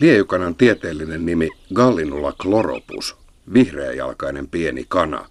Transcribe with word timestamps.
Liejukanan 0.00 0.54
tieteellinen 0.54 1.26
nimi 1.26 1.50
Gallinula 1.74 2.32
chloropus, 2.42 3.16
vihreäjalkainen 3.54 4.48
pieni 4.48 4.84
kana, 4.88 5.28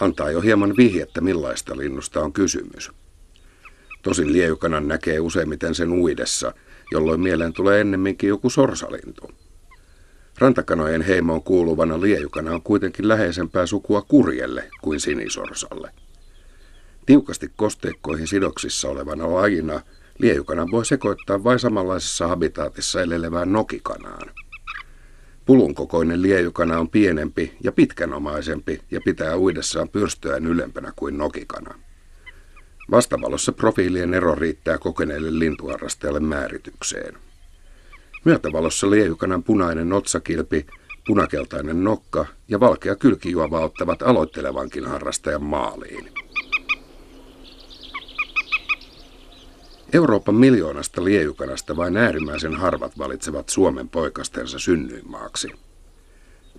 antaa 0.00 0.30
jo 0.30 0.40
hieman 0.40 0.74
vihjettä 0.76 1.20
millaista 1.20 1.76
linnusta 1.76 2.20
on 2.20 2.32
kysymys. 2.32 2.90
Tosin 4.02 4.32
liejukanan 4.32 4.88
näkee 4.88 5.20
useimmiten 5.20 5.74
sen 5.74 5.92
uidessa, 5.92 6.54
jolloin 6.90 7.20
mieleen 7.20 7.52
tulee 7.52 7.80
ennemminkin 7.80 8.28
joku 8.28 8.50
sorsalintu. 8.50 9.30
Rantakanojen 10.38 11.02
heimoon 11.02 11.42
kuuluvana 11.42 12.00
liejukana 12.00 12.50
on 12.50 12.62
kuitenkin 12.62 13.08
läheisempää 13.08 13.66
sukua 13.66 14.02
kurjelle 14.02 14.70
kuin 14.82 15.00
sinisorsalle. 15.00 15.90
Tiukasti 17.06 17.52
kosteikkoihin 17.56 18.26
sidoksissa 18.26 18.88
olevana 18.88 19.34
lajina 19.34 19.80
liejukana 20.18 20.66
voi 20.70 20.86
sekoittaa 20.86 21.44
vain 21.44 21.58
samanlaisessa 21.58 22.28
habitaatissa 22.28 23.02
elelevään 23.02 23.52
nokikanaan. 23.52 24.30
Pulun 25.46 25.74
kokoinen 25.74 26.22
liejukana 26.22 26.78
on 26.78 26.88
pienempi 26.88 27.56
ja 27.64 27.72
pitkänomaisempi 27.72 28.80
ja 28.90 29.00
pitää 29.04 29.36
uidessaan 29.36 29.88
pyrstöään 29.88 30.46
ylempänä 30.46 30.92
kuin 30.96 31.18
nokikana. 31.18 31.74
Vastavalossa 32.90 33.52
profiilien 33.52 34.14
ero 34.14 34.34
riittää 34.34 34.78
kokeneelle 34.78 35.38
lintuharrastajalle 35.38 36.20
määritykseen. 36.20 37.14
Myötävalossa 38.24 38.90
liejukanan 38.90 39.42
punainen 39.42 39.92
otsakilpi, 39.92 40.66
punakeltainen 41.06 41.84
nokka 41.84 42.26
ja 42.48 42.60
valkea 42.60 42.96
kylkijuova 42.96 43.60
ottavat 43.60 44.02
aloittelevankin 44.02 44.84
harrastajan 44.84 45.42
maaliin. 45.42 46.21
Euroopan 49.92 50.34
miljoonasta 50.34 51.04
liejukanasta 51.04 51.76
vain 51.76 51.96
äärimmäisen 51.96 52.54
harvat 52.54 52.98
valitsevat 52.98 53.48
Suomen 53.48 53.88
poikastensa 53.88 54.58
synnyinmaaksi. 54.58 55.48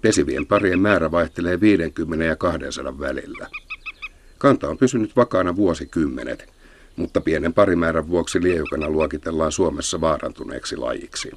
Pesivien 0.02 0.46
parien 0.46 0.80
määrä 0.80 1.12
vaihtelee 1.12 1.60
50 1.60 2.26
ja 2.26 2.36
200 2.36 3.00
välillä. 3.00 3.48
Kanta 4.38 4.70
on 4.70 4.78
pysynyt 4.78 5.16
vakaana 5.16 5.56
vuosikymmenet, 5.56 6.54
mutta 6.96 7.22
pienen 7.22 7.54
parimäärän 7.54 8.08
vuoksi 8.08 8.44
liejukana 8.44 8.90
luokitellaan 8.90 9.52
Suomessa 9.52 10.02
vaarantuneeksi 10.02 10.78
lajiksi. 10.78 11.32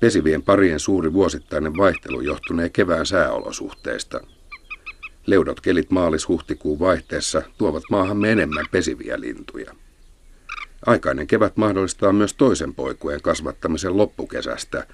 Pesivien 0.00 0.42
parien 0.42 0.80
suuri 0.80 1.12
vuosittainen 1.12 1.76
vaihtelu 1.76 2.20
johtunee 2.20 2.68
kevään 2.68 3.06
sääolosuhteista. 3.06 4.20
Leudot 5.26 5.60
kelit 5.60 5.90
maalis-huhtikuun 5.90 6.78
vaihteessa 6.78 7.42
tuovat 7.58 7.82
maahamme 7.90 8.32
enemmän 8.32 8.66
pesiviä 8.70 9.20
lintuja. 9.20 9.74
Aikainen 10.86 11.26
kevät 11.26 11.56
mahdollistaa 11.56 12.12
myös 12.12 12.34
toisen 12.34 12.74
poikueen 12.74 13.22
kasvattamisen 13.22 13.96
loppukesästä, 13.96 14.86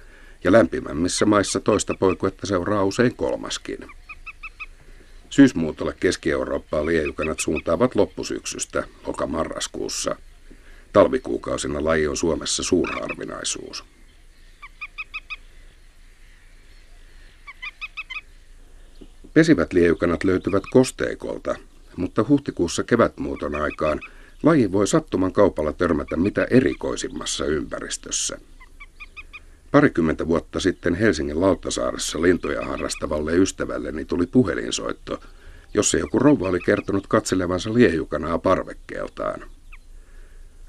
ja 0.43 0.51
lämpimämmissä 0.51 1.25
maissa 1.25 1.59
toista 1.59 1.93
poikuetta 1.99 2.47
seuraa 2.47 2.83
usein 2.83 3.15
kolmaskin. 3.15 3.77
Syysmuutolle 5.29 5.95
Keski-Eurooppaan 5.99 6.85
liejukanat 6.85 7.39
suuntaavat 7.39 7.95
loppusyksystä 7.95 8.83
loka-marraskuussa. 9.07 10.15
Talvikuukausina 10.93 11.83
laji 11.83 12.07
on 12.07 12.17
Suomessa 12.17 12.63
suurharvinaisuus. 12.63 13.83
Pesivät 19.33 19.73
liejukanat 19.73 20.23
löytyvät 20.23 20.63
kosteikolta, 20.71 21.55
mutta 21.95 22.25
huhtikuussa 22.27 22.83
kevätmuuton 22.83 23.55
aikaan 23.55 23.99
laji 24.43 24.71
voi 24.71 24.87
sattuman 24.87 25.33
kaupalla 25.33 25.73
törmätä 25.73 26.17
mitä 26.17 26.43
erikoisimmassa 26.49 27.45
ympäristössä. 27.45 28.37
Parikymmentä 29.71 30.27
vuotta 30.27 30.59
sitten 30.59 30.95
Helsingin 30.95 31.41
Lauttasaaressa 31.41 32.21
lintuja 32.21 32.65
harrastavalle 32.65 33.35
ystävälleni 33.35 34.05
tuli 34.05 34.27
puhelinsoitto, 34.27 35.19
jossa 35.73 35.97
joku 35.97 36.19
rouva 36.19 36.49
oli 36.49 36.59
kertonut 36.59 37.07
katselevansa 37.07 37.73
liejukanaa 37.73 38.39
parvekkeeltaan. 38.39 39.43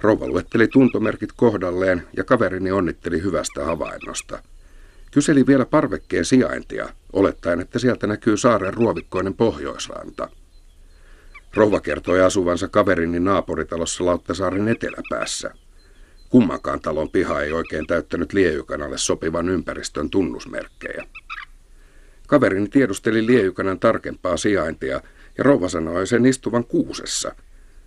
Rouva 0.01 0.27
luetteli 0.27 0.69
tuntomerkit 0.69 1.33
kohdalleen 1.37 2.03
ja 2.17 2.25
kaverini 2.25 2.71
onnitteli 2.71 3.23
hyvästä 3.23 3.65
havainnosta. 3.65 4.43
Kyseli 5.11 5.47
vielä 5.47 5.67
parvekkeen 5.67 6.25
sijaintia, 6.25 6.89
olettaen, 7.13 7.61
että 7.61 7.79
sieltä 7.79 8.07
näkyy 8.07 8.37
saaren 8.37 8.75
ruovikkoinen 8.75 9.35
pohjoisranta. 9.35 10.29
Rouva 11.59 11.81
kertoi 11.81 12.21
asuvansa 12.21 12.69
kaverini 12.69 13.21
naapuritalossa 13.21 14.05
Lauttasaaren 14.05 14.69
eteläpäässä– 14.69 15.51
Kummankaan 16.29 16.81
talon 16.81 17.11
piha 17.11 17.41
ei 17.41 17.53
oikein 17.53 17.87
täyttänyt 17.87 18.33
liejukanalle 18.33 18.99
sopivan 18.99 19.49
ympäristön 19.49 20.11
tunnusmerkkejä. 20.11 21.05
Kaverini 22.27 22.69
tiedusteli 22.69 23.27
liejukanan 23.27 23.81
tarkempaa 23.81 24.37
sijaintia 24.37 25.01
ja 25.39 25.45
rouva 25.45 25.69
sanoi 25.69 26.07
sen 26.07 26.27
istuvan 26.27 26.65
kuusessa, 26.65 27.35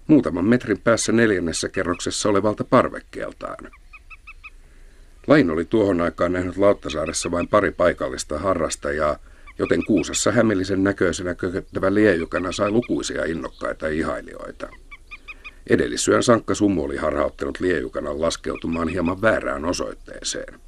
muutaman 0.07 0.45
metrin 0.45 0.81
päässä 0.81 1.11
neljännessä 1.11 1.69
kerroksessa 1.69 2.29
olevalta 2.29 2.63
parvekkeeltaan. 2.63 3.71
Lain 5.27 5.51
oli 5.51 5.65
tuohon 5.65 6.01
aikaan 6.01 6.31
nähnyt 6.31 6.57
Lauttasaaressa 6.57 7.31
vain 7.31 7.47
pari 7.47 7.71
paikallista 7.71 8.39
harrastajaa, 8.39 9.17
joten 9.59 9.85
kuusessa 9.85 10.31
hämillisen 10.31 10.83
näköisenä 10.83 11.35
kököttävä 11.35 11.93
liejukana 11.93 12.51
sai 12.51 12.71
lukuisia 12.71 13.25
innokkaita 13.25 13.87
ihailijoita. 13.87 14.69
Edellisyön 15.69 16.23
Sankka 16.23 16.55
Summu 16.55 16.83
oli 16.83 16.97
harhauttanut 16.97 17.59
liejukanan 17.59 18.21
laskeutumaan 18.21 18.87
hieman 18.87 19.21
väärään 19.21 19.65
osoitteeseen. 19.65 20.59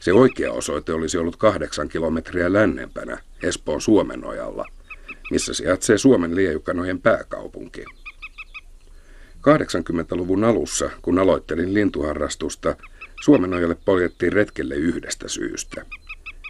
Se 0.00 0.12
oikea 0.12 0.52
osoite 0.52 0.92
olisi 0.92 1.18
ollut 1.18 1.36
kahdeksan 1.36 1.88
kilometriä 1.88 2.52
lännempänä 2.52 3.18
Espoon 3.42 3.80
Suomenojalla, 3.80 4.64
missä 5.30 5.54
sijaitsee 5.54 5.98
Suomen 5.98 6.36
liejukanojen 6.36 7.00
pääkaupunki. 7.00 7.84
80-luvun 9.38 10.44
alussa, 10.44 10.90
kun 11.02 11.18
aloittelin 11.18 11.74
lintuharrastusta, 11.74 12.76
Suomenojalle 13.24 13.76
poljettiin 13.84 14.32
retkelle 14.32 14.74
yhdestä 14.74 15.28
syystä. 15.28 15.84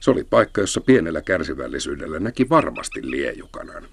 Se 0.09 0.13
oli 0.13 0.25
paikka, 0.25 0.61
jossa 0.61 0.81
pienellä 0.81 1.21
kärsivällisyydellä 1.21 2.19
näki 2.19 2.49
varmasti 2.49 3.11
liejukanan. 3.11 3.89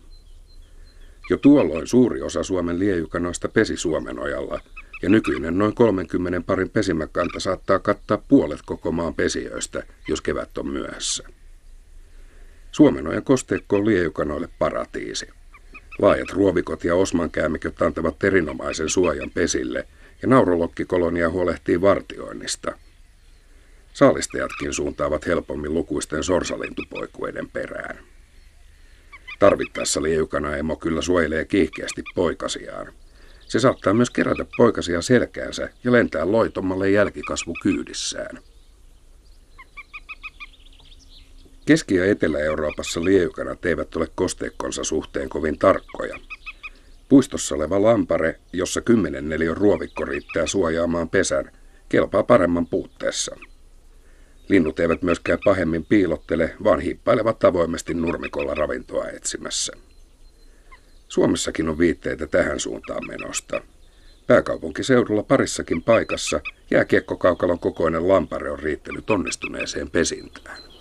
Jo 1.30 1.38
tuolloin 1.38 1.88
suuri 1.88 2.22
osa 2.22 2.44
Suomen 2.44 2.80
liejukanoista 2.80 3.50
pesi 3.50 3.78
Suomenojalla, 3.78 4.60
ja 5.02 5.10
nykyinen 5.10 5.58
noin 5.58 5.76
30 5.76 6.42
parin 6.42 6.70
pesimäkanta 6.70 7.40
saattaa 7.40 7.80
kattaa 7.80 8.18
puolet 8.28 8.60
koko 8.66 8.92
maan 8.92 9.14
pesijöistä, 9.14 9.84
jos 10.08 10.22
kevät 10.22 10.58
on 10.58 10.68
myöhässä. 10.68 11.24
Suomenojan 12.72 13.24
kosteikko 13.24 13.76
on 13.76 13.86
liejukanoille 13.86 14.50
paratiisi. 14.60 15.28
Laajat 16.00 16.30
ruovikot 16.30 16.84
ja 16.84 16.96
osmankäämiköt 16.96 17.82
antavat 17.82 18.24
erinomaisen 18.24 18.90
suojan 18.90 19.32
pesille, 19.34 19.88
ja 20.22 20.28
naurolokkikolonia 20.28 21.30
huolehtii 21.30 21.82
vartioinnista. 21.82 22.78
Saalistajatkin 23.96 24.74
suuntaavat 24.74 25.26
helpommin 25.26 25.74
lukuisten 25.74 26.24
sorsalintupoikueiden 26.24 27.50
perään. 27.50 28.00
Tarvittaessa 29.40 30.02
liejukana 30.02 30.56
emo 30.56 30.76
kyllä 30.76 31.02
suojelee 31.02 31.46
kiihkeästi 31.46 32.04
poikasiaan. 32.16 32.94
Se 33.48 33.60
saattaa 33.60 33.94
myös 33.94 34.10
kerätä 34.10 34.46
poikasia 34.58 35.02
selkäänsä 35.02 35.70
ja 35.84 35.92
lentää 35.92 36.32
loitommalle 36.32 36.90
jälkikasvu 36.90 37.54
kyydissään. 37.64 38.40
Keski- 41.66 41.96
ja 41.96 42.06
Etelä-Euroopassa 42.06 43.04
liejukanat 43.04 43.66
eivät 43.66 43.96
ole 43.96 44.08
kosteikkonsa 44.16 44.84
suhteen 44.84 45.30
kovin 45.30 45.60
tarkkoja. 45.60 46.20
Puistossa 47.10 47.56
oleva 47.56 47.82
lampare, 47.82 48.40
jossa 48.54 48.82
kymmenen 48.82 49.30
neliön 49.30 49.58
ruovikko 49.58 50.06
riittää 50.06 50.48
suojaamaan 50.48 51.10
pesän, 51.10 51.52
kelpaa 51.90 52.24
paremman 52.24 52.68
puutteessa. 52.68 53.36
Linnut 54.50 54.80
eivät 54.80 55.02
myöskään 55.02 55.40
pahemmin 55.46 55.86
piilottele, 55.86 56.56
vaan 56.64 56.80
hiippailevat 56.80 57.44
avoimesti 57.44 57.94
nurmikolla 57.94 58.54
ravintoa 58.54 59.10
etsimässä. 59.10 59.74
Suomessakin 61.08 61.70
on 61.70 61.78
viitteitä 61.78 62.28
tähän 62.28 62.60
suuntaan 62.60 63.08
menosta. 63.08 63.62
Pääkaupunkiseudulla 64.28 65.24
parissakin 65.24 65.84
paikassa 65.84 66.42
jääkiekkokaukalon 66.72 67.60
kokoinen 67.60 68.08
lampare 68.08 68.52
on 68.52 68.60
riittänyt 68.60 69.10
onnistuneeseen 69.10 69.90
pesintään. 69.90 70.75